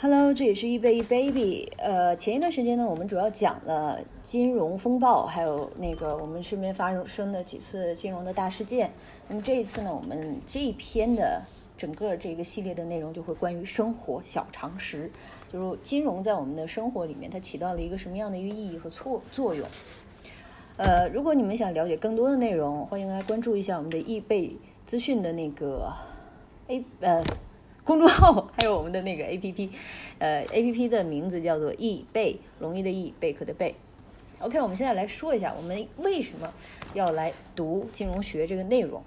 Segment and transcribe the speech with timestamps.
[0.00, 1.72] Hello，这里是易贝易 baby。
[1.76, 8.92] 呃，前一段时间呢，我们主要讲了金融风暴，还有那个我们身边发生的几次金融的大事件。
[9.26, 11.42] 那么这一次呢，我们这一篇的
[11.76, 15.10] 整个这个系列的内容就会关于生活小常识，
[15.52, 19.66] 就是金融在我们的生活里面它起到了一个什么样的一个意义和作作用。
[20.76, 24.56] 呃，如果你们想了解更多的内容，欢迎来关注一下我们的易贝
[24.86, 25.92] 资讯的那个
[26.68, 27.20] A 呃。
[27.88, 29.70] 公众号还有我们的那个 A P P，
[30.18, 33.74] 呃，A P P 的名字叫做易贝，容易的易，贝壳的贝。
[34.40, 36.52] OK，我们现在来说一下，我们为什么
[36.92, 39.02] 要来读金融学这个内容。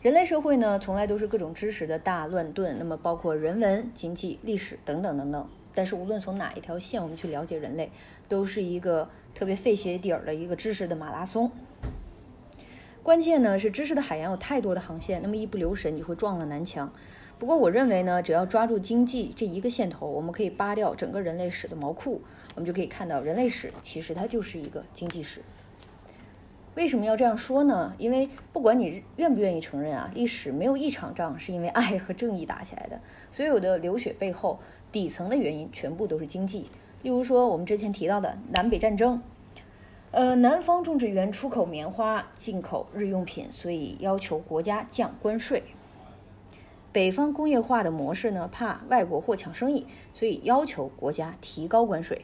[0.00, 5.46] 人类社会呢，从来都是各种知识的大乱炖，那么包括人文、经济、历史等等等等。
[5.74, 7.90] 但是无论从哪一条线，我们去了解人类，
[8.30, 11.52] 都是一个特别费鞋底儿的一个知识的马拉松。
[13.02, 16.92] 关键呢是知识的海洋有太多的航线，那么一不留神你会撞了南墙。
[17.38, 22.20] 不过我认为呢，只要抓住经济这一个线头，我们可以扒掉整个人类史的毛裤，
[22.54, 25.40] 我们就可以看到人类史其实它就是一个经济史。
[26.74, 27.94] 为什么要这样说呢？
[27.96, 33.00] 因为不管你愿不愿意承认啊，历史没有一场仗是因为爱和正义打起来的，
[33.32, 34.60] 所有的流血背后
[34.92, 36.66] 底层的原因全部都是经济。
[37.02, 39.22] 例如说我们之前提到的南北战争。
[40.12, 45.62] 呃，南方种植园出口棉花，进口日用品，所以要求国家降关税。
[46.90, 52.22] 北方工业化的模式呢，怕外国货抢生意，所以要求国家提高关税。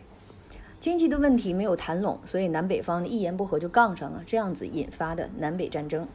[0.80, 6.08] 经济的问题没有谈拢，所以南北方一言不合就杠上了，这样子引发的南北战争。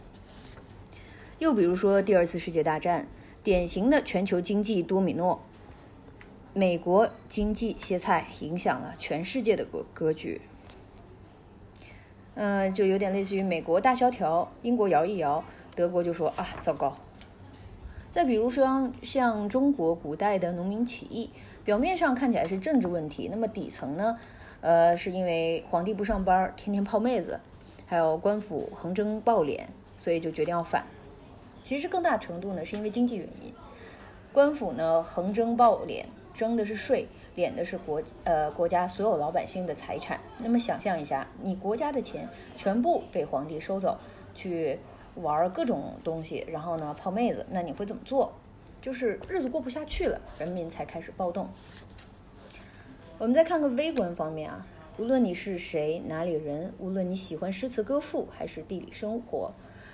[1.40, 3.08] 又比如说第二次世界大战，
[3.42, 5.42] 典型的全球经济多米诺，
[6.54, 10.42] 美国经济歇菜，影响了全世界的格格局。
[12.36, 15.44] 嗯，就有点类似于美国大萧条，英国摇一摇，
[15.76, 16.96] 德国就说啊，糟糕。
[18.10, 21.30] 再比如说像中国古代的农民起义，
[21.66, 24.18] 表面上看起来是政治问题，那么底层呢，
[24.62, 27.40] 呃，是因为皇帝不上班，天天泡妹子，
[27.86, 29.66] 还有官府横征暴敛，
[29.98, 30.86] 所以就决定要反。
[31.64, 33.54] 其实更大程度呢，是因为经济原因，
[34.32, 37.08] 官府呢横征暴敛，征的是税。
[37.36, 40.20] 敛的是国呃国家所有老百姓的财产。
[40.38, 43.98] 那么想象一下，你国家的钱全部被皇帝收走，
[44.34, 44.78] 去
[45.16, 48.34] 玩各种东西，然后呢泡妹子，那你会怎么做？
[48.82, 51.48] 就是日子过不下去了，人民才开始暴动。
[53.18, 54.66] 我们再看看微观方面啊，
[54.98, 59.54] 无论你是谁哪里人，无论你喜欢诗词歌赋还是地理生活，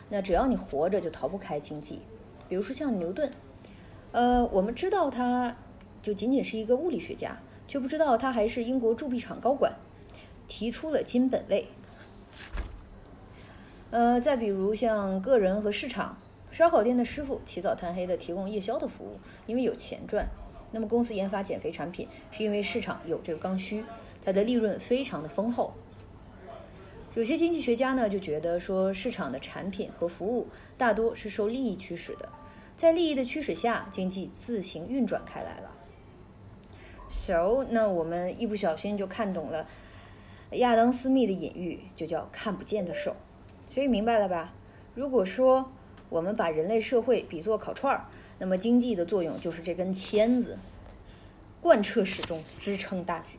[0.10, 2.02] 那只要你活着就逃不开经济。
[2.50, 3.30] 比如说像牛顿，
[4.14, 5.56] 呃，我们知道他。
[6.02, 7.38] 就仅仅是一个物理学家，
[7.68, 9.74] 却不知道他还是英国铸币厂高管，
[10.48, 11.68] 提出了金本位。
[13.90, 16.18] 呃，再比如像个人和市场，
[16.52, 20.28] 烧烤店的师傅起早贪黑的提供夜宵的服务，因为有钱赚。
[20.72, 23.86] 那么公司研发减肥产品，是因为市场有这个刚需，
[24.24, 25.74] 它的利润非常的丰厚。
[27.16, 30.48] 有些经济学家呢就觉得说，市场的产品和服务
[30.78, 32.28] 大多是受利益驱使的，
[32.76, 35.72] 在利益的驱使下，经济自行运转开来了。
[37.10, 39.68] So，那我们一不小心就看懂了
[40.52, 43.16] 亚当·斯密的隐喻，就叫看不见的手。
[43.68, 44.54] 所以明白了吧？
[44.96, 45.72] 如果说
[46.10, 48.06] 我们把人类社会比作烤串儿，
[48.40, 50.58] 那么经济的作用就是这根签子，
[51.62, 53.38] 贯彻始终，支撑大局。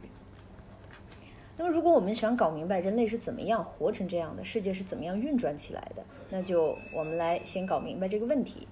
[1.56, 8.68] 那么如果我们想搞明白人类是怎么样活成这样的，世界是怎么样运转起来的，那就我们来先搞明白这个问题：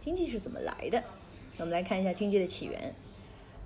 [0.00, 1.02] 经济是怎么来的？
[1.58, 2.94] 我们来看一下经济的起源。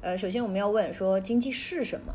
[0.06, 2.14] 呃，首先我们要问说经济是什么？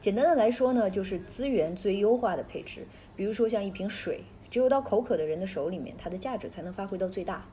[0.00, 2.88] 简单的来说呢，就是资源最优化的配置。
[3.14, 7.46] 比如说像一瓶水，只有到口渴的人的手里面，它的价值才能发挥到最大。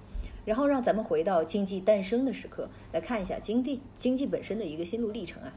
[0.45, 5.53] 然后让咱们回到经济诞生的时刻，来看一下经济经济本身的一个心路历程啊。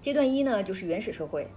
[0.00, 1.48] 阶段一呢，就是原始社会。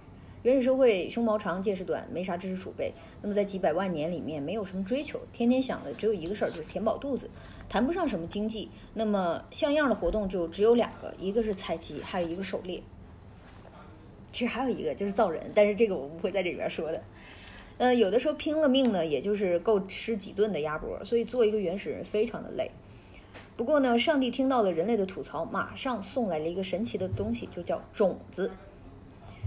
[0.42, 2.92] 原始社会胸毛长见识短，没啥知识储备。
[3.20, 7.30] 那么在几百万年里面，没有什么追求，天天想的只有一个事儿，就是填饱肚子，
[7.68, 8.68] 谈不上什么经济。
[8.94, 12.82] 那么像样的活动就只有两个，一个是采集，还有一个狩猎。
[14.32, 17.00] 其实还有一个就是造人，但是这个我不会在这里边说的。
[17.78, 22.70] 呃，有的时候拼了命呢，也就是够吃几顿的鸭脖，所以做一个原始人非常的累。
[23.56, 28.50] 不过呢，上帝听到了人类的吐槽，马上送来了一个神奇的东西，就叫种子。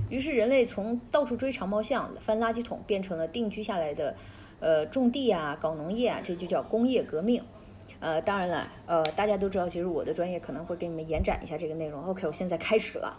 [0.09, 4.15] 于是人类从到处追长毛象、翻垃圾桶，变成了定居下来的，
[4.59, 7.43] 呃，种地啊，搞农业啊，这就叫工业革命。
[7.99, 12.03] 呃，当然了，呃，大家都知道，其实我的专业可能会给你们延展一下这个内容。
[12.03, 13.17] OK，我现在开始了。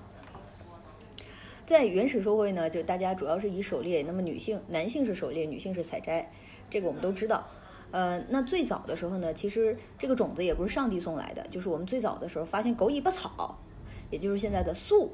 [1.64, 6.30] 在原始社会呢，就大家主要是以狩猎，那么女性、男性是狩猎，女性是采摘，
[6.70, 7.44] 这个我们都知道。
[7.90, 13.58] 呃，那最早的时候呢，其实这个种子也不是上帝送来的，就是我们最早的时候发现狗尾巴草，
[14.10, 15.12] 也就是现在的粟，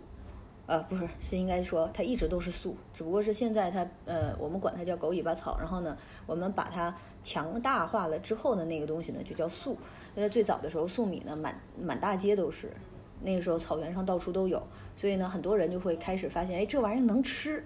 [0.73, 9.77] 呃，不是，是应该说它一直都是粟，只不过是现在它呃，我们管它叫狗尾巴草，然后呢，我们把它强大化了之后的那个东西呢，就叫粟。
[10.17, 12.73] 因为最早的时候粟米呢，满满大街都是，
[13.21, 14.63] 那个时候草原上到处都有，
[14.97, 17.63] 所以呢，很多人就会开始发现，哎，这玩意儿能吃，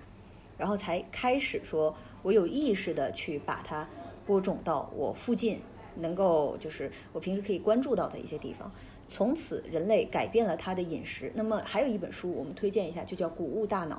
[0.58, 3.86] 然后才开始说我有意识的去把它。
[4.26, 5.60] 播种到我附近，
[5.94, 8.68] 能够就是我平时可以关注到的一些地方。
[9.08, 11.30] 从此，人类改变了他的饮食。
[11.34, 13.96] 那么，还有一本书我们推荐一下，就叫《谷物大脑》，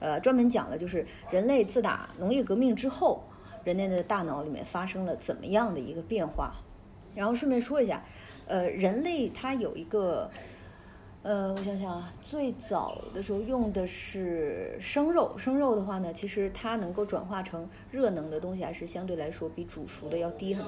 [0.00, 3.22] 呃，专门讲了就是人类自打农业革命之后，
[3.64, 6.54] 人类的大脑里面发生了怎么样的一个变化。
[7.14, 8.04] 然后顺便说一下，
[8.46, 10.30] 呃，人类它有一个。
[11.22, 20.64] 呃，我想想啊，最早的时候用的是生肉，生肉的话呢，其实它能够转化成热能的东西还是相对来说比煮熟的要低很